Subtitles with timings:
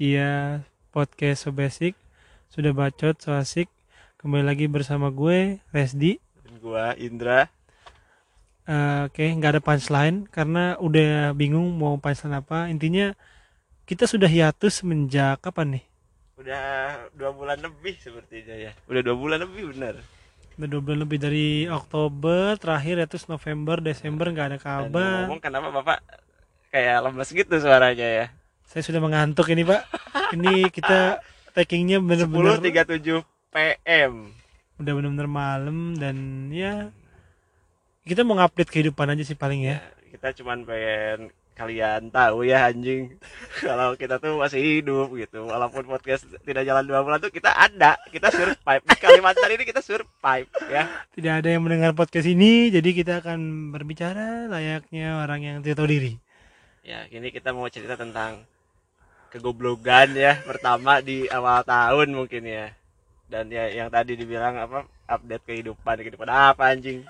[0.00, 0.64] setia
[0.96, 1.92] podcast So Basic
[2.48, 3.68] Sudah bacot, so asik
[4.16, 7.52] Kembali lagi bersama gue, Resdi Dan gua Indra.
[8.64, 13.12] Eh, Oke, nggak ada punchline Karena udah bingung mau punchline apa Intinya
[13.84, 15.84] kita sudah hiatus semenjak kapan nih?
[16.40, 16.64] Udah
[17.12, 18.72] dua bulan lebih sepertinya ya.
[18.88, 20.00] Udah dua bulan lebih bener.
[20.56, 25.28] Udah dua bulan lebih dari Oktober Terakhir ya terus November, Desember nggak ada Dan kabar
[25.28, 25.98] ngomong kenapa bapak
[26.72, 28.26] kayak lemes gitu suaranya ya.
[28.70, 29.82] Saya sudah mengantuk ini pak.
[30.30, 31.18] Ini kita
[31.58, 33.18] takingnya bener-bener 10.37
[33.50, 34.30] PM.
[34.78, 36.94] udah bener-bener malam dan ya
[38.06, 39.82] kita mau ngupdate kehidupan aja sih paling ya.
[39.82, 39.82] Ya,
[40.14, 43.18] kita cuman pengen kalian tahu ya anjing.
[43.66, 47.98] Kalau kita tuh masih hidup gitu walaupun podcast tidak jalan dua bulan tuh kita ada
[48.14, 48.86] kita survive.
[48.86, 50.86] Di Kalimantan ini kita survive ya.
[51.10, 55.90] Tidak ada yang mendengar podcast ini jadi kita akan berbicara layaknya orang yang tidak tahu
[55.90, 56.22] diri.
[56.86, 58.46] Ya kini kita mau cerita tentang
[59.30, 62.74] kegoblogan ya pertama di awal tahun mungkin ya.
[63.30, 67.06] Dan ya yang tadi dibilang apa update kehidupan kehidupan apa anjing?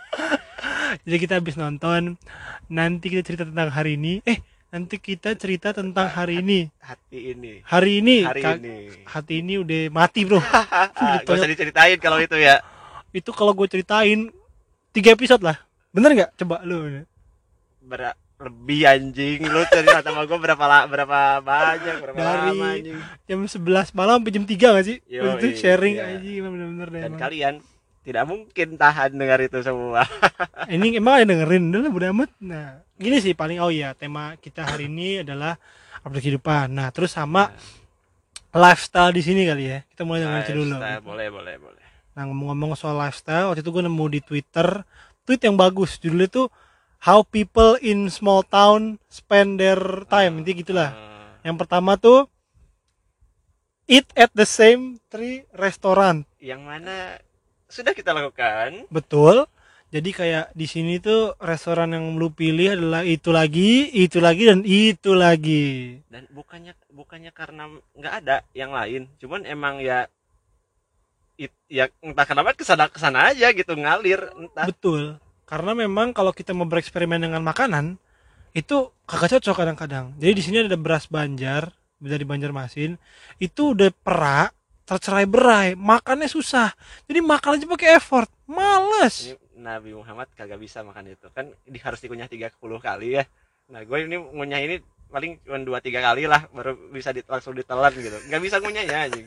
[1.08, 2.20] Jadi kita habis nonton
[2.68, 4.20] nanti kita cerita tentang hari ini.
[4.28, 4.38] Eh
[4.70, 6.68] nanti kita cerita tentang hari ini.
[6.78, 7.64] Hati ini.
[7.64, 8.18] Hari ini.
[8.22, 8.76] Hari ini.
[9.08, 10.38] hati ini udah mati bro.
[11.24, 12.60] Gak usah diceritain kalau itu ya.
[13.10, 14.28] Itu kalau gue ceritain
[14.92, 15.58] tiga episode lah.
[15.90, 16.30] Bener nggak?
[16.38, 17.02] Coba lu.
[17.82, 19.44] Ber- lebih anjing.
[19.44, 22.96] Lu cerita sama gue berapa la- berapa banyak berapa Dari- lama anjing?
[23.28, 24.98] jam 11 malam sampai jam 3 gak sih?
[25.04, 26.04] Yo, itu iya, sharing iya.
[26.16, 27.20] aja bener-bener dan emang.
[27.20, 27.54] kalian
[28.00, 30.08] tidak mungkin tahan dengar itu semua.
[30.72, 31.68] Ini emang ada dengerin?
[31.68, 32.30] Dulu lah amat.
[32.40, 35.56] Nah gini sih paling oh iya tema kita hari ini adalah
[36.00, 36.72] update kehidupan.
[36.72, 37.52] Nah terus sama
[38.56, 39.78] lifestyle di sini kali ya.
[39.84, 40.80] Kita mulai dari itu dulu.
[41.04, 41.84] Boleh boleh boleh.
[42.16, 44.68] Nah ngomong-ngomong soal lifestyle waktu itu gue nemu di twitter
[45.28, 46.00] tweet yang bagus.
[46.00, 46.48] Judulnya tuh
[47.00, 50.40] how people in small town spend their time.
[50.40, 50.90] Intinya gitulah.
[50.92, 52.28] Eh, yang pertama tuh
[53.88, 56.28] eat at the same three restaurant.
[56.38, 56.96] Yang mana
[57.66, 58.86] sudah kita lakukan.
[58.92, 59.48] Betul.
[59.90, 64.62] Jadi kayak di sini tuh restoran yang lu pilih adalah itu lagi, itu lagi dan
[64.62, 65.98] itu lagi.
[66.06, 67.66] dan bukannya bukannya karena
[67.98, 69.10] nggak ada yang lain.
[69.18, 70.06] Cuman emang ya
[71.34, 74.70] it, ya entah kenapa ke sana ke sana aja gitu ngalir entah.
[74.70, 75.18] Betul.
[75.50, 77.98] Karena memang kalau kita mau bereksperimen dengan makanan
[78.54, 80.14] itu kagak cocok kadang-kadang.
[80.22, 82.94] Jadi di sini ada beras Banjar dari Banjarmasin.
[83.42, 84.54] Itu udah perak
[84.86, 85.74] tercerai berai.
[85.74, 86.70] Makannya susah.
[87.10, 88.30] Jadi makan aja pakai effort.
[88.46, 89.34] Males.
[89.34, 91.26] Ini Nabi Muhammad kagak bisa makan itu.
[91.34, 93.26] Kan di, harus dikunyah 30 kali ya.
[93.74, 94.76] Nah gue ini ngunyah ini
[95.10, 98.18] paling cuma dua tiga kali lah baru bisa di, langsung ditelan gitu.
[98.30, 99.26] Nggak bisa ngunyahnya anjing.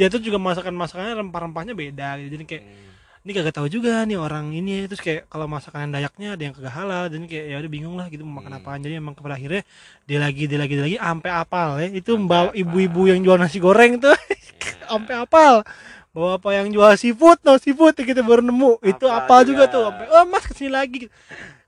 [0.00, 2.16] Ya itu juga masakan masakannya rempah-rempahnya beda.
[2.20, 2.36] Gitu.
[2.36, 2.87] jadi kayak Hmm.
[3.28, 6.72] Ini kagak tahu juga nih orang ini terus kayak kalau masakan dayaknya ada yang kagak
[6.72, 7.12] halal.
[7.12, 8.60] Dan kayak ya udah bingung lah gitu mau makan Hmm.
[8.64, 8.80] apaan.
[8.80, 9.68] Jadi emang pada akhirnya
[10.08, 11.92] dia lagi dia lagi dia lagi sampai apal ya.
[11.92, 14.16] Itu mbak ibu-ibu yang jual nasi goreng tuh.
[14.16, 14.88] Ya.
[14.88, 15.60] sampai apal.
[16.16, 17.92] Bawa apa yang jual seafood no seafood.
[18.00, 18.80] Kita baru nemu.
[18.80, 19.74] Itu Apal apal juga, juga.
[19.76, 19.84] tuh.
[19.92, 20.98] Sampai oh mas ke sini lagi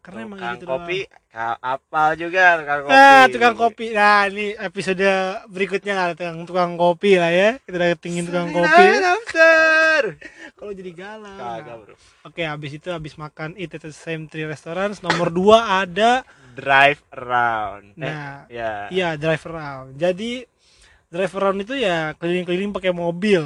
[0.00, 1.56] karena emang tukang gitu kopi doang.
[1.60, 3.86] apal juga tukang kopi Nah, tukang kopi.
[3.92, 5.08] Nah, ini episode
[5.52, 7.50] berikutnya lah tukang tukang kopi lah ya.
[7.60, 8.84] Kita datengin tukang kopi.
[10.60, 11.36] Kalau jadi galau.
[11.36, 11.94] kagak bro
[12.24, 15.00] Oke, habis itu habis makan eat at the same three restaurants.
[15.00, 19.96] Nomor dua ada drive around Eh, nah, ya iya drive around.
[19.96, 20.44] Jadi
[21.08, 23.40] drive around itu ya keliling-keliling pakai mobil.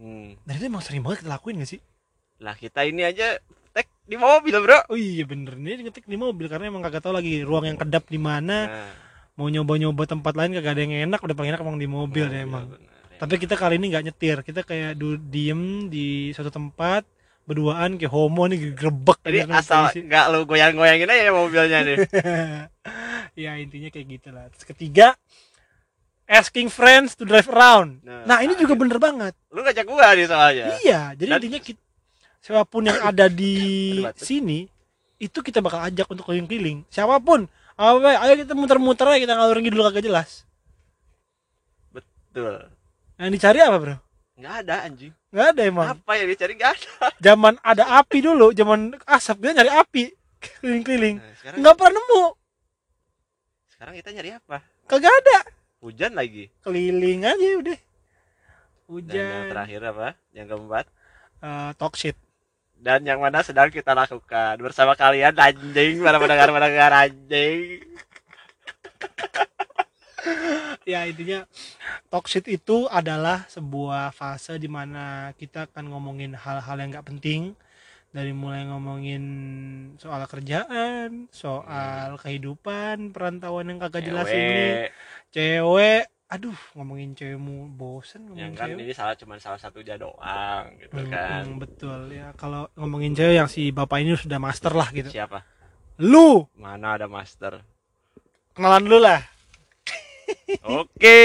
[0.00, 0.32] Hmm.
[0.44, 1.80] Dan itu emang sering banget kita lakuin gak sih?
[2.40, 3.36] lah kita ini aja
[4.10, 7.40] di mobil bro Oh iya bener nih ngetik di mobil karena emang kagak tahu lagi
[7.40, 8.66] ruang yang kedap di mana.
[8.66, 8.90] nah,
[9.32, 12.42] Mau nyoba-nyoba tempat lain kagak ada yang enak, udah paling enak emang di mobil deh
[12.42, 12.66] emang.
[12.68, 13.16] bener, ya.
[13.16, 17.06] Tapi kita kali ini nggak nyetir, kita kayak du- diem di suatu tempat
[17.42, 21.96] berduaan kayak homo nih grebek jadi asal nggak lu goyang-goyangin aja mobilnya nih
[23.42, 24.46] ya intinya kayak gitu lah.
[24.50, 25.06] Terus ketiga
[26.26, 28.02] asking friends to drive around.
[28.02, 29.34] Nah, Nah, ini juga bener banget.
[29.48, 31.80] lu ngajak gua nih soalnya Iya, jadi Dan- intinya kita
[32.40, 33.54] siapa pun yang ada di
[34.16, 34.64] sini
[35.16, 36.88] itu kita bakal ajak untuk keliling-keliling.
[36.88, 37.44] Siapa pun,
[37.74, 40.48] apa ayo kita muter-muter aja kita ngalur ngidul kagak jelas.
[41.90, 42.68] betul
[43.16, 43.96] Yang dicari apa, Bro?
[44.40, 45.86] nggak ada anjing Nggak ada emang.
[45.92, 50.02] apa yang dicari nggak ada Zaman ada api dulu, zaman asap kita nyari api
[50.40, 51.16] keliling-keliling.
[51.20, 52.24] nah, Nggak pernah nemu.
[53.70, 54.56] sekarang kita nyari apa
[54.88, 55.38] Kagak ada.
[55.78, 57.76] hujan lagi Keliling aja udah.
[57.76, 57.84] dan
[59.12, 59.50] yang Hujan.
[59.52, 60.86] terakhir apa yang keempat
[61.40, 62.16] Eh, talk shit.
[62.80, 67.84] Dan yang mana sedang kita lakukan bersama kalian anjing para pendengar pendengar anjing.
[70.88, 71.44] Ya intinya
[72.26, 77.52] shit itu adalah sebuah fase di mana kita akan ngomongin hal-hal yang nggak penting.
[78.10, 79.22] Dari mulai ngomongin
[80.02, 84.90] soal kerjaan soal kehidupan perantauan yang kagak jelas ini.
[85.30, 86.19] Cewek.
[86.30, 88.80] Aduh ngomongin cewekmu bosen ngomongin yang kan cewek.
[88.80, 91.42] ini salah cuma salah satunya doang gitu Hmm, kan.
[91.44, 92.30] hmm, betul ya.
[92.34, 95.10] Kalau ngomongin cewek yang si bapak ini sudah master lah gitu.
[95.10, 95.42] Siapa?
[96.00, 96.46] Lu!
[96.54, 97.58] Mana ada master?
[98.54, 99.20] Kenalan dulu lah.
[100.78, 101.20] Oke.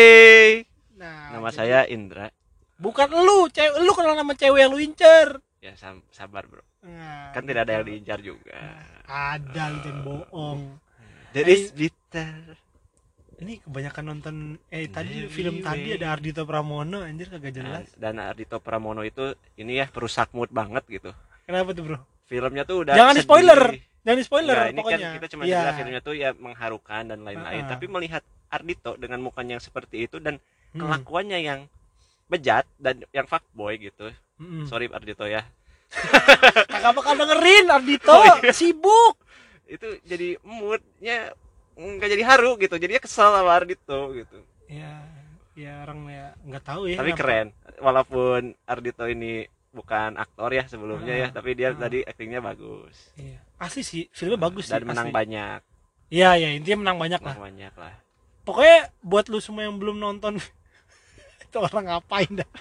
[0.97, 2.27] Nah nama jadi- saya Indra.
[2.75, 5.37] Bukan lu cewek lu kenal nama cewek yang lu incer.
[5.61, 5.77] Ya
[6.09, 6.61] sabar bro.
[6.81, 7.91] Nah, kan tidak ada yang gitu.
[7.93, 8.57] diincar juga.
[9.05, 10.61] Ada lu jangan bohong.
[11.31, 12.57] Jadi Eh.
[13.37, 14.35] Ini kebanyakan nonton
[14.67, 17.85] eh tadi film tadi ada Ardito Pramono anjir kagak Nah, jelas.
[17.93, 19.23] Dan Ardito Pramono itu
[19.55, 21.11] ini ya perusak mood banget gitu.
[21.43, 21.99] Kenapa tuh bro?
[22.25, 23.27] Filmnya tuh udah Jangan di sedih.
[23.27, 23.61] spoiler,
[24.01, 24.97] jangan di spoiler Enggak, ini pokoknya.
[24.97, 25.51] kan kita cuma Iya.
[25.53, 27.61] cerita filmnya tuh ya mengharukan dan lain-lain.
[27.61, 27.69] Ah.
[27.69, 30.39] tapi melihat Ardito dengan mukanya yang seperti itu dan
[30.71, 31.59] Hmm, kelakuannya yang
[32.25, 34.11] bejat dan yang fuckboy gitu.
[34.35, 34.65] Hmm.
[34.65, 35.47] sorry Ardito ya.
[36.67, 38.51] Kagak bakal dengerin Ardito Oh, iya.
[38.51, 39.15] sibuk.
[39.65, 41.31] Itu jadi moodnya
[41.75, 44.39] nggak jadi haru gitu jadinya kesel sama Ardito gitu.
[44.65, 45.03] Ya
[45.53, 50.63] ya orang ya nggak tahu ya tapi apa- keren walaupun Ardito ini bukan aktor ya
[50.65, 51.75] sebelumnya ya Ah, tapi dia ah.
[51.77, 53.11] tadi aktingnya bagus.
[53.13, 53.39] Iya.
[53.55, 55.15] asli sih filmnya bagus dan sih menang asli.
[55.15, 55.59] banyak.
[56.07, 57.35] Iya ya intinya menang banyak lah.
[57.35, 57.93] Menang banyak lah.
[58.41, 60.39] Pokoknya buat lu semua yang belum nonton
[61.43, 62.49] itu orang ngapain dah?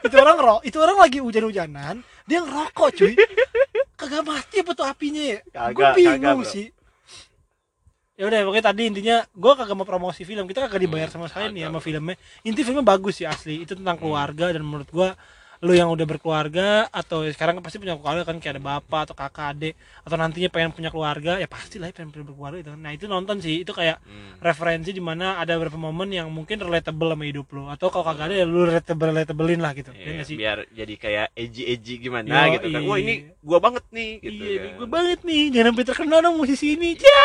[0.00, 3.14] Itu orang ro itu orang lagi hujan-hujanan dia ngerokok cuy.
[3.98, 5.38] Kagak mati apa tuh apinya ya?
[5.70, 6.66] Gue bingung kagak, sih
[8.20, 10.44] ya udah pokoknya tadi intinya gue kagak mau promosi film.
[10.44, 12.14] Kita kagak dibayar Hmm, sama sekali nih kagak, sama filmnya.
[12.42, 13.64] Inti filmnya bagus sih asli.
[13.64, 14.04] Itu tentang Hmm.
[14.04, 15.08] keluarga dan menurut gue
[15.60, 19.12] lu yang udah berkeluarga atau sekarang kan pasti punya keluarga kan kayak ada bapak atau
[19.14, 22.70] kakak adik atau nantinya pengen punya keluarga ya pasti lah ya pengen punya berkeluarga itu
[22.74, 23.60] nah itu nonton sih.
[23.60, 24.40] Itu kayak Hmm.
[24.40, 27.68] referensi di mana ada beberapa momen yang mungkin relatable sama hidup lu.
[27.68, 29.92] Atau kalau kagak ada ya lu relatable relatablein lah gitu.
[29.92, 30.36] Iya, ya nggak sih?
[30.36, 32.80] biar jadi kayak edgy edgy gimana Yo, gitu kan.
[32.80, 32.88] Iya.
[32.88, 34.72] wah ini gua banget nih gitu iya kan.
[34.80, 35.42] gue banget nih.
[35.52, 36.96] Jangan sampai terkenal dong musisi ini.
[36.96, 37.20] Ya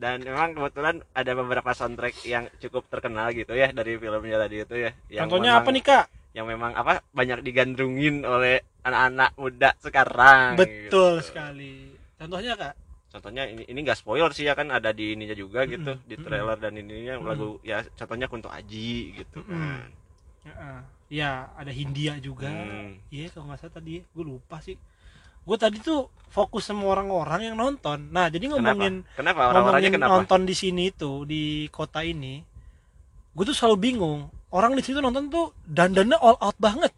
[0.00, 4.74] dan memang kebetulan ada beberapa soundtrack yang cukup terkenal gitu ya dari filmnya tadi itu
[4.80, 9.70] ya yang contohnya memang- apa nih kak yang memang apa banyak digandrungin oleh anak-anak muda
[9.82, 11.26] sekarang betul gitu.
[11.28, 12.74] sekali contohnya kak
[13.10, 16.24] contohnya ini ini nggak spoiler sih ya kan ada di ininya juga gitu di mm-mm.
[16.24, 17.26] trailer dan ininya Mm-mm.
[17.28, 19.50] lagu ya contohnya Kunto Aji gitu Mm-mm.
[19.50, 19.90] kan
[20.46, 20.54] ya,
[21.10, 22.96] ya ada Hindia juga Hmm.
[23.10, 24.78] iya kalau nggak salah tadi gue lupa sih
[25.40, 28.08] gue tadi tuh fokus sama orang-orang yang nonton.
[28.08, 28.70] Nah jadi kenapa?
[28.70, 29.40] ngomongin kenapa?
[29.50, 30.14] Orang-orangnya ngomongin kenapa?
[30.22, 32.38] nonton di sini itu di kota ini
[33.30, 34.20] gue tuh selalu bingung.
[34.50, 36.90] Orang di situ nonton tuh dandannya all out banget.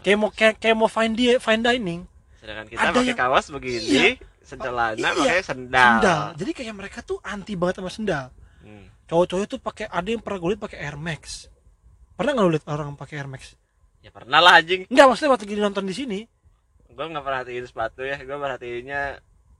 [0.00, 2.00] Kayak mau kayak, kayak mau fine dia fine dining.
[2.38, 4.10] Sedangkan kita ada pakai yang- kawas begini Iya.
[4.44, 5.10] secelana Iya.
[5.16, 6.24] pakai sendal, sendal.
[6.36, 8.26] Jadi kayak mereka tuh anti banget sama sendal.
[8.60, 8.88] Hmm.
[9.04, 11.52] cowok-cowok tuh pakai ada yang pernah gue liat pakai Air Max.
[12.16, 13.52] Pernah nggak lu liat orang pakai Air Max?
[14.00, 14.88] Ya pernah lah anjing.
[14.88, 16.18] Enggak maksudnya waktu gini nonton di sini
[16.94, 19.18] gue nggak perhatiin sepatu ya gue perhatiinnya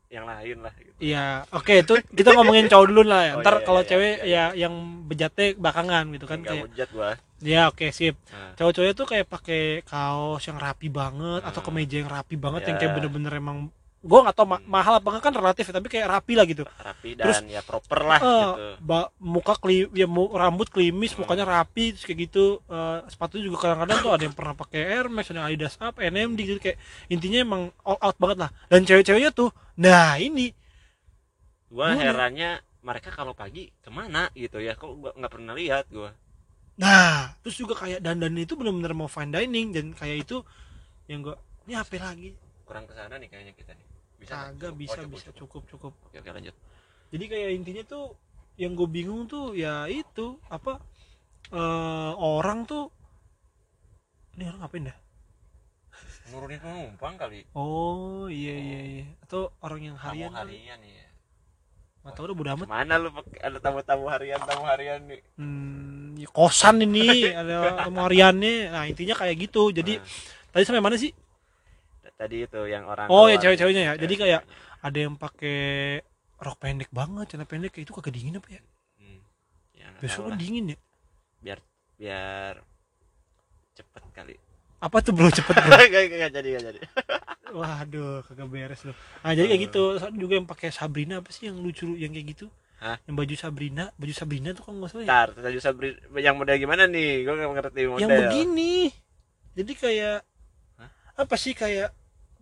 [0.09, 0.95] yang lain lah gitu.
[1.03, 3.33] Iya, oke itu kita ngomongin cowok dulu lah ya.
[3.35, 6.65] Oh, Ntar iya, kalau iya, cewek iya, ya yang bejatnya belakangan gitu kan kayak.
[6.71, 7.11] hujat gue
[7.43, 8.15] Ya oke sip.
[8.31, 11.67] nah, Cowok-cowoknya tuh kayak pakai kaos yang rapi banget atau Hmm.
[11.69, 12.81] kemeja yang rapi banget yang Ya.
[12.81, 13.59] kayak bener-bener emang
[14.05, 14.69] gua nggak tau ma- Hmm.
[14.69, 16.65] mahal apa enggak kan relatif ya, tapi kayak rapi lah gitu.
[16.69, 18.53] rapi dan Terus, ya proper lah Eh, gitu
[19.19, 21.25] muka kli ya mu- rambut klimis, Hmm.
[21.25, 22.61] mukanya rapi terus kayak gitu.
[22.69, 26.39] Eh, sepatu juga kadang-kadang tuh ada yang pernah pakai Air Max, ada Adidas apa, NMD
[26.45, 26.77] gitu kayak
[27.09, 28.51] intinya emang all out banget lah.
[28.69, 30.53] Dan cewek-ceweknya tuh nah ini
[31.67, 31.99] gue Gimana?
[31.99, 32.51] herannya
[32.85, 36.13] mereka kalau pagi ke mana gitu ya kok gue nggak pernah lihat gue
[36.75, 40.43] Nah, terus juga kayak dandan itu benar-benar mau fine dining dan kayak itu
[41.07, 42.35] yang gua ini apa lagi?
[42.67, 43.87] kurang ke sana nih kayaknya kita nih
[44.25, 44.35] bisa?
[44.35, 44.83] Kagak Cukup?
[44.83, 45.93] bisa Oh, bisa cukup cukup.
[46.09, 46.55] oke oke lanjut
[47.13, 48.05] Jadi kayak intinya tuh
[48.63, 50.73] yang gue bingung tuh ya itu apa
[51.53, 52.85] eh, orang tuh
[54.35, 54.97] ini orang ngapain dah?
[56.31, 60.57] nurunin penumpang kali Oh iya iya iya atau orang yang harian tamu kali.
[60.59, 61.05] harian ya
[62.05, 62.69] Nggak tahu udah bodo amat.
[62.69, 63.09] mana lu
[63.41, 68.71] ada tamu-tamu harian tamu harian nih Hmm, ya kosan ini ada tamu hariannya.
[68.71, 69.75] Nah intinya kayak gitu.
[69.75, 70.07] Jadi Nah,
[70.55, 71.11] tadi sampai mana sih?
[72.15, 73.93] Tadi itu yang orang Oh, ya cewek-ceweknya ya.
[73.99, 74.43] Jadi kayak
[74.81, 75.59] ada yang pakai
[76.39, 78.63] rok pendek banget, celana pendek kayak itu kagak dingin apa ya?
[79.01, 79.21] Hmm.
[79.73, 80.79] ya Besok kan dingin ya.
[81.95, 82.57] biar
[83.79, 84.35] cepet kali
[84.83, 85.71] Apa tuh bro cepet bro?
[85.71, 86.81] Nggak, nggak jadi nggak jadi
[87.59, 88.97] Waduh, kagak beres loh.
[89.23, 89.83] Nah, jadi kayak gitu.
[90.03, 92.47] Soalnya juga yang pakai Sabrina apa sih yang lucu yang kayak gitu?
[92.83, 92.99] Hah?
[93.07, 95.09] Yang baju Sabrina, baju Sabrina tuh kalau nggak salah ya.
[95.09, 97.23] Ntar, tadi Sabri yang model gimana nih?
[97.23, 98.03] Gue nggak ngerti model.
[98.03, 98.75] Yang begini.
[99.55, 100.19] Jadi kayak
[100.83, 100.91] Hah?
[101.15, 101.95] apa sih kayak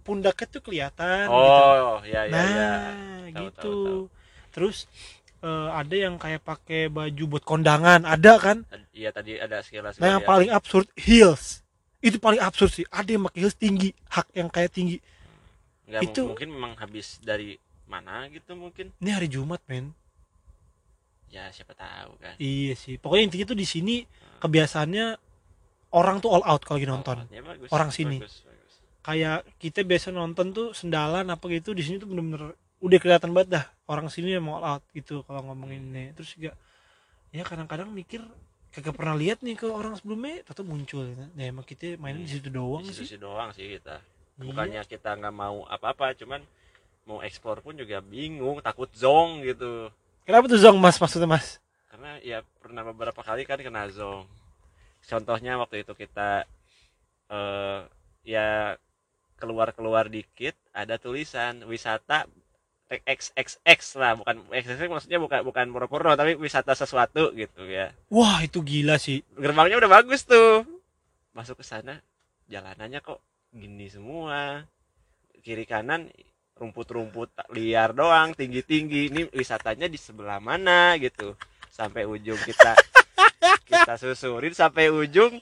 [0.02, 1.62] pundaknya tuh kelihatan gitu.
[1.62, 2.70] Oh, ya ya Nah, ya.
[3.32, 3.58] Tahu, gitu.
[3.58, 4.02] tahu, tahu.
[4.52, 4.76] Terus
[5.40, 8.62] eh, ada yang kayak pakai baju buat kondangan, ada kan?
[8.92, 9.96] Iya tadi ada sekilas.
[9.96, 10.28] Nah, yang lihat.
[10.28, 11.62] paling absurd heels.
[12.02, 14.98] itu paling absurd sih ada yang pakai heels tinggi hak yang kayak tinggi
[15.86, 17.54] nggak Itu- mungkin memang habis dari
[17.86, 19.94] mana gitu mungkin ini hari Jumat men
[21.30, 23.94] ya siapa tahu kan iya sih pokoknya intinya tuh di sini
[24.42, 25.06] kebiasaannya
[25.94, 28.18] orang tuh all out kalau lagi nonton Oh, ya bagus, Orang sini.
[28.18, 28.51] bagus, bagus.
[29.02, 33.48] Kayak kita biasa nonton tuh sendalan apa gitu di sini tuh bener-bener udah kelihatan banget
[33.58, 36.04] dah orang sini yang mau out gitu kalau ngomongin ini.
[36.14, 36.52] Terus juga
[37.34, 38.22] ya kadang-kadang mikir
[38.72, 41.04] kagak pernah lihat nih ke orang sebelumnya tetap muncul.
[41.36, 43.04] Ya emang kita mainnya di situ doang di sih.
[43.04, 44.02] situ doang sih kita.
[44.42, 44.48] Iya.
[44.48, 46.40] bukannya kita nggak mau apa-apa cuman
[47.04, 49.90] mau eksplor pun juga bingung takut zong gitu.
[50.24, 51.58] Kenapa tuh zong mas maksudnya mas?
[51.90, 54.24] Karena ya pernah beberapa kali kan kena zong.
[55.02, 56.46] Contohnya waktu itu kita
[57.28, 57.80] eh
[58.22, 58.78] ya
[59.42, 62.30] keluar-keluar dikit ada tulisan wisata
[63.02, 67.90] XXX lah bukan XXX maksudnya bukan bukan pura-pura tapi wisata sesuatu gitu ya.
[68.12, 69.26] Wah itu gila sih.
[69.34, 70.62] Gerbangnya udah bagus tuh.
[71.34, 71.98] Masuk ke sana
[72.46, 73.18] jalanannya kok
[73.50, 74.62] gini semua.
[75.42, 76.12] Kiri kanan
[76.54, 79.10] rumput-rumput liar doang tinggi-tinggi.
[79.10, 81.34] Ini wisatanya di sebelah mana gitu.
[81.72, 82.76] Sampai ujung kita
[83.72, 85.40] kita susurin sampai ujung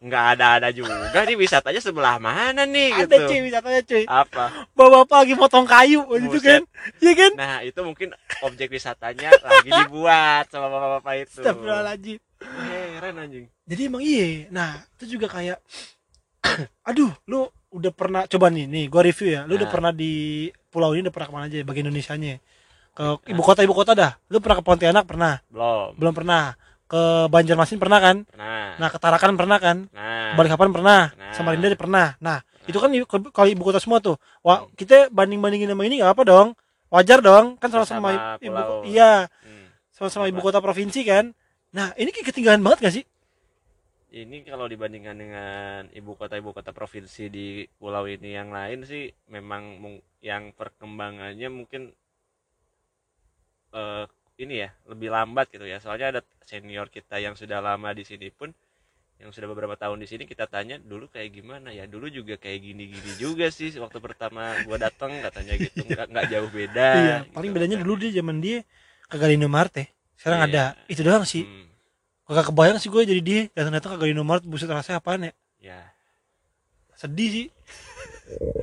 [0.00, 3.28] nggak ada ada juga nih wisatanya sebelah mana nih ada gitu.
[3.28, 4.04] cuy wisatanya cuy.
[4.08, 4.44] Apa?
[4.72, 5.34] Bapak-bapak lagi?
[5.36, 6.48] Potong kayu gitu Buset.
[6.48, 6.62] kan?
[7.04, 7.32] Iya kan?
[7.36, 8.08] Nah itu mungkin
[8.40, 11.40] objek wisatanya lagi dibuat sama bapak-bapak itu.
[11.44, 12.18] Astagfirullahaladzim.
[12.96, 13.46] Heran anjing.
[13.68, 14.48] Jadi emang iya.
[14.48, 15.60] Nah itu juga kayak
[16.88, 19.44] aduh lu udah pernah coba nih nih gua review ya.
[19.44, 19.74] Lu udah Nah.
[19.76, 20.12] pernah di
[20.72, 22.40] pulau ini udah pernah ke mana aja bagian Indonesia nya
[22.90, 24.16] ke ibu kota ibu kota dah.
[24.32, 25.04] Lu pernah ke Pontianak?
[25.04, 25.44] Pernah.
[25.52, 25.92] Belum.
[26.00, 26.56] Belum pernah
[26.90, 28.26] ke Banjarmasin pernah kan?
[28.34, 29.86] Nah nah ke Tarakan pernah kan?
[29.94, 30.34] Nah.
[30.34, 31.00] Balikpapan pernah.
[31.14, 31.30] Nah.
[31.30, 32.18] Samarinda pernah.
[32.18, 32.90] Nah itu kan
[33.30, 36.48] kalau ibu kota semua tuh wah kita banding bandingin sama ini nggak apa dong?
[36.90, 37.54] Wajar dong.
[37.62, 38.82] Kan sama-sama Sama ibu pulau.
[38.82, 39.30] iya.
[39.46, 39.70] Hmm.
[39.94, 40.46] sama-sama ibu Apa?
[40.50, 41.30] kota provinsi kan?
[41.70, 43.04] Nah ini kayak ketinggalan banget gak sih?
[44.10, 49.06] Ini kalau dibandingkan dengan ibu kota ibu kota provinsi di pulau ini yang lain sih
[49.30, 49.78] memang
[50.18, 51.94] yang perkembangannya mungkin
[53.70, 54.04] eh
[54.40, 55.78] ini ya lebih lambat gitu ya.
[55.78, 58.50] Soalnya ada senior kita yang sudah lama di sini pun
[59.20, 61.68] yang sudah beberapa tahun di sini kita tanya dulu kayak gimana?
[61.70, 65.84] Ya dulu juga kayak gini-gini juga sih waktu pertama gua datang katanya gitu.
[65.84, 67.36] Nggak nggak jauh beda iya gitu.
[67.36, 68.58] paling bedanya dulu dia zaman dia
[69.12, 69.86] kagak di Indomaret ya.
[70.16, 70.48] Sekarang Iya.
[70.48, 70.64] ada.
[70.88, 71.44] Itu doang sih.
[71.44, 71.68] Hmm,
[72.24, 73.40] kagak kebayang sih gue jadi dia.
[73.52, 75.32] Datang-datang kagak di Indomaret buset rasanya apaan ya?
[75.60, 75.80] Ya
[77.00, 77.46] sedih sih.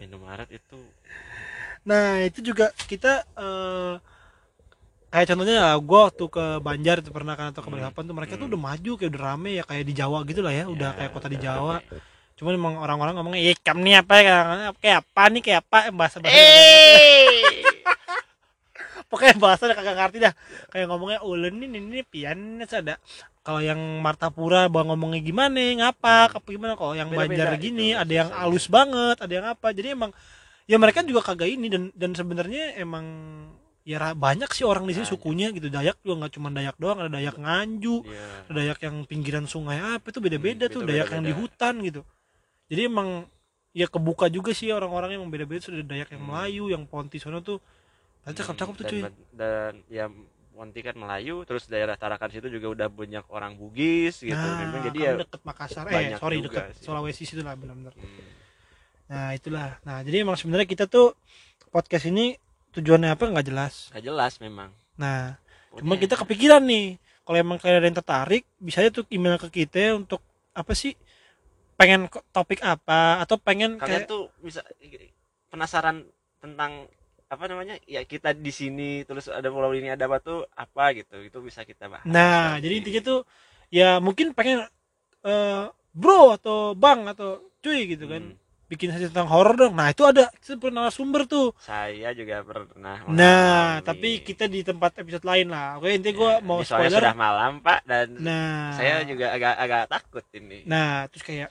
[0.02, 0.78] Indomaret itu
[1.88, 3.96] nah itu juga kita eh
[5.08, 7.80] kayak contohnya gue waktu ke Banjar itu pernah kan atau ke Hmm.
[7.80, 8.52] Balikpapan tuh mereka tuh Hmm.
[8.54, 11.12] udah maju kayak udah rame ya kayak di Jawa gitu lah ya udah ya, kayak
[11.16, 11.76] kota di udah Jawa.
[12.38, 14.38] Cuman emang orang-orang ngomongnya eh kamu nih apa ya?
[14.78, 15.78] Kayak apa nih kayak apa?
[15.90, 17.42] Bahasa bahasa Eh,
[19.10, 20.34] pokoknya bahasa udah kagak ngerti dah.
[20.70, 23.02] Kayak ngomongnya ulen ini ini pian ada.
[23.42, 26.76] Kalau yang Martapura bang ngomongnya gimana ngapa apa gimana?
[26.78, 29.72] Kalau yang Banjar gini ada yang halus banget ada yang apa.
[29.74, 30.12] Jadi emang
[30.68, 33.08] ya mereka juga kagak ini dan dan sebenarnya emang
[33.88, 37.08] ya banyak sih orang di sini sukunya gitu Dayak juga nggak cuma Dayak doang ada
[37.10, 38.26] Dayak Nganju Iya.
[38.44, 41.76] ada Dayak yang pinggiran sungai apa itu beda-beda Hmm, tuh beda- Dayak yang di hutan
[41.82, 42.02] gitu
[42.68, 43.32] jadi emang
[43.72, 46.30] ya kebuka juga sih orang-orang yang beda-beda sudah Dayak yang Hmm.
[46.30, 47.64] Melayu yang Ponti sono tuh
[48.26, 49.02] cakep-cakep tuh dan, cuy
[49.32, 50.06] dan ya
[50.52, 54.82] Ponti kan Melayu terus daerah Tarakan situ juga udah banyak orang Bugis gitu Nah, memang
[54.84, 56.84] jadi kan ya deket Makassar, eh sorry deket sih.
[56.84, 57.94] Sulawesi situ lah benar-benar.
[57.94, 58.26] hmm,
[59.08, 59.80] Nah itulah.
[59.82, 61.16] Nah jadi emang sebenarnya kita tuh
[61.70, 62.36] podcast ini
[62.78, 63.90] tujuannya apa nggak jelas.
[63.92, 64.70] nggak jelas memang
[65.02, 69.06] Nah Pokoknya cuma kita kepikiran nih, kalau emang kalian ada yang tertarik, bisa aja tuh
[69.12, 70.24] email ke kita untuk
[70.56, 70.96] apa sih?
[71.78, 74.62] Pengen topik apa atau pengen kayak kalian tuh bisa
[75.52, 76.08] penasaran
[76.42, 76.88] tentang
[77.28, 81.20] apa namanya ya kita di sini terus ada pulau ini ada apa tuh apa gitu
[81.20, 83.20] itu bisa kita bahas Nah jadi intinya tuh
[83.68, 84.64] ya mungkin pengen
[85.28, 89.74] eh, bro atau bang atau cuy gitu kan Hmm, bikin saja tentang horor dong.
[89.74, 91.56] Nah itu ada kita pernah sumber tuh.
[91.58, 95.78] saya juga pernah Nah, tapi kita di tempat episode lain lah.
[95.78, 97.00] Oke, intinya gue Ya, mau spoiler.
[97.00, 101.50] sudah malam pak dan Nah, saya juga agak agak takut ini Nah, terus kayak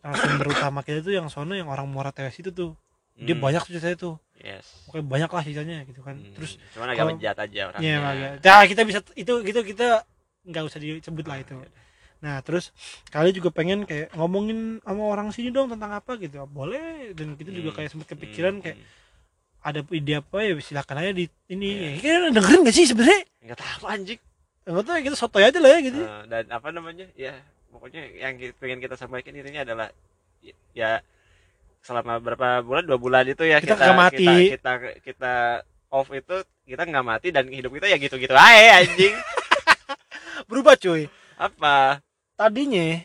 [0.00, 2.72] sumber utama kita tuh yang sono yang orang Muara Tewas itu tuh.
[3.14, 4.16] Dia Hmm, banyak ceritanya tuh.
[4.34, 6.16] yes Pokoknya banyak lah ceritanya gitu kan.
[6.16, 8.30] Hmm, Terus cuman agak kalau- menjat aja orangnya ya agak.
[8.40, 9.88] Nah, kita bisa itu gitu kita
[10.42, 11.52] nggak usah disebut lah itu.
[12.20, 12.68] Nah, terus
[13.08, 16.44] kali juga pengen kayak ngomongin sama orang sini dong tentang apa gitu.
[16.46, 18.88] Boleh dan kita juga Hmm, kayak sempat kepikiran hmm, kayak hmm.
[19.60, 21.68] ada ide apa ya silakan aja di ini.
[21.72, 23.22] Ya, kalian dengerin gak sih sebenarnya?
[23.40, 24.20] nggak tahu anjing
[24.60, 25.98] Enggak tahu ya kita sotoy aja lah ya gitu.
[25.98, 27.32] Eh, dan apa namanya ya
[27.68, 29.88] pokoknya yang pengen kita sampaikan intinya adalah
[30.72, 31.00] ya
[31.80, 34.26] selama berapa bulan dua bulan itu ya Kita kita nggak mati.
[34.28, 35.32] kita, kita kita
[35.88, 39.16] off itu kita nggak mati dan hidup kita ya gitu-gitu aja anjing
[40.48, 41.08] Berubah cuy.
[41.34, 42.04] apa
[42.40, 42.96] Tadinya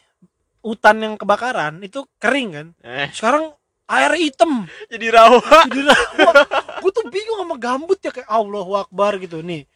[0.64, 2.68] hutan yang kebakaran itu kering kan?
[2.88, 3.12] Eh.
[3.12, 3.52] Sekarang
[3.92, 4.64] air hitam.
[4.88, 5.44] Jadi rawa.
[5.68, 6.32] Jadi rawa.
[6.80, 9.44] Gue tuh bingung sama gambut ya kayak Allahu Akbar gitu.
[9.44, 9.68] Nih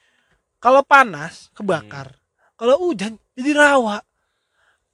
[0.63, 2.15] kalau panas kebakar.
[2.55, 3.99] Kalau hujan jadi rawa.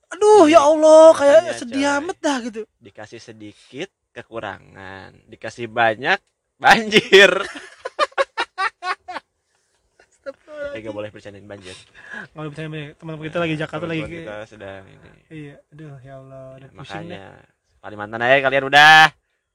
[0.10, 2.65] Aduh ya Allah kayak sedih amat dah gitu.
[2.81, 5.29] Dikasih sedikit kekurangan.
[5.29, 6.17] Dikasih banyak
[6.57, 7.29] banjir
[10.72, 11.76] eh gak boleh bercandain banjir.
[12.28, 14.04] Kalau misalnya teman kita lagi Jakarta lagi.
[14.04, 15.10] kita sedang ini.
[15.30, 17.02] Iya aduh ya Allah Ya, udah pusing dah.
[17.06, 17.24] makanya.
[17.80, 19.04] Kalimantan aja kalian udah.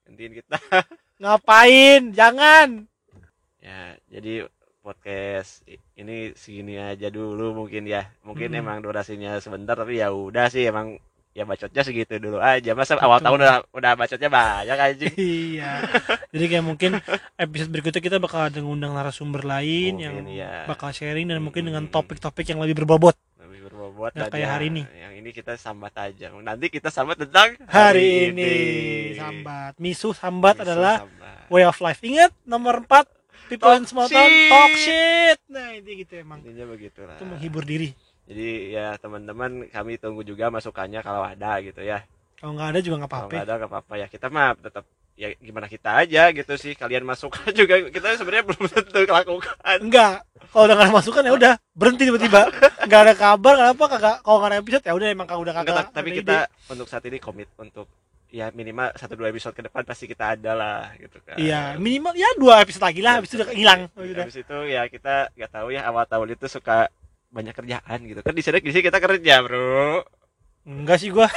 [0.04, 0.57] Gantiin kita.
[1.21, 2.02] Ngapain?
[2.11, 2.69] Jangan.
[3.59, 4.49] Ya jadi
[4.80, 5.61] podcast
[5.92, 8.09] ini segini aja dulu mungkin ya.
[8.23, 8.61] Mungkin Hmm.
[8.61, 10.97] emang durasinya sebentar tapi ya udah sih emang
[11.30, 12.75] ya bacotnya segitu dulu aja.
[12.75, 13.26] Masa awal Betul.
[13.26, 15.72] tahun udah udah bacotnya banyak aja iya.
[16.30, 16.90] Jadi kayak mungkin
[17.37, 20.66] episode berikutnya kita bakal ada ngundang narasumber lain yang Mungkin, iya.
[20.66, 21.92] bakal sharing dan mungkin dengan Hmm.
[21.92, 23.14] topik-topik yang lebih berbobot.
[23.38, 24.82] Lebih berbobot dan kayak ya, hari ini.
[24.90, 26.30] yang ini kita sambat aja.
[26.34, 28.52] Nanti kita sambat tentang hari ini.
[29.14, 29.72] sambat.
[29.76, 31.46] Misu sambat Misu adalah sambat.
[31.49, 32.00] way of life.
[32.00, 33.06] Ingat nomor 4
[33.46, 35.38] people Talk in small talk shit.
[35.46, 36.38] Nah ini gitu emang.
[36.40, 37.18] Intinya begitulah.
[37.18, 37.90] Itu menghibur diri
[38.30, 42.06] jadi ya teman-teman kami tunggu juga masukannya kalau ada gitu ya.
[42.38, 43.34] Kalau nggak ada juga nggak kalau apa-apa.
[43.34, 43.94] nggak ada nggak apa-apa.
[43.99, 44.84] Ya kita mah tetap
[45.18, 46.78] ya gimana kita aja gitu sih.
[46.78, 49.54] Kalian masukkan juga kita sebenarnya belum tentu lakukan.
[49.82, 50.22] Enggak
[50.54, 52.42] kalau udah nggak ada masukan ya udah berhenti tiba-tiba.
[52.87, 55.54] Nggak ada kabar nggak apa kagak kalau nggak ada episode ya udah emang kagak udah
[55.58, 56.70] kagak tapi kita ide.
[56.70, 57.90] untuk saat ini komit untuk
[58.30, 61.34] ya minimal satu dua episode ke depan pasti kita ada lah gitu kan.
[61.34, 63.80] Iya minimal ya dua episode lagi lah habis itu udah hilang.
[63.99, 66.94] udah habis itu ya kita nggak tahu ya awal tahun itu suka
[67.30, 68.20] banyak kerjaan gitu.
[68.20, 70.02] Kan di sini di sini kita kerja bro.
[70.66, 71.30] Enggak sih gua.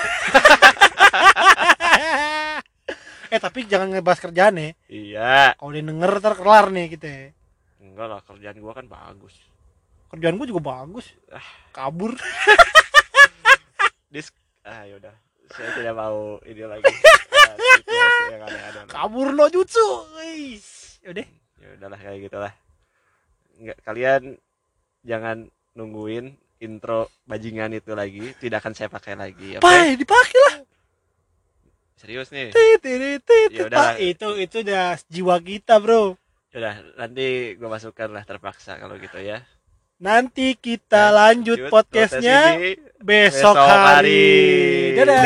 [3.33, 4.69] Eh tapi jangan ngebahas kerjaan ya.
[4.85, 5.57] Iya.
[5.57, 7.33] Kalau dia denger ntar kelar nih kita.
[7.81, 9.33] Enggak lah kerjaan gua kan bagus.
[10.13, 11.17] Kerjaan gua juga bagus.
[11.73, 12.13] Kabur.
[14.13, 14.29] Dis
[14.61, 15.17] ah yaudah.
[15.49, 16.85] Saya tidak mau ini lagi.
[17.43, 18.83] Ah, situasi yang aneh-aneh.
[18.87, 19.83] kabur no jutsu.
[20.15, 20.95] Wis.
[21.03, 21.27] yaudah.
[21.59, 22.53] Ya udahlah kayak gitulah.
[23.59, 24.21] Nggak kalian
[25.03, 25.37] jangan
[25.73, 29.65] nungguin intro bajingan itu lagi tidak akan saya pakai lagi oke?
[29.65, 30.55] Pai, dipakai lah.
[31.99, 32.51] Serius nih?
[32.51, 33.49] Tit, tit, tit.
[33.51, 33.77] Ya udah.
[33.79, 36.15] Ah, itu itu udah jiwa kita bro.
[36.53, 39.43] Udah nanti gua masukkan lah terpaksa kalau gitu ya.
[40.03, 44.99] Nanti kita Ya, lanjut podcastnya podcast ini besok hari.
[44.99, 45.19] dadah